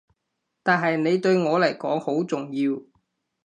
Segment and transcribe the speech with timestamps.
[0.63, 2.81] 但係你對我嚟講好重要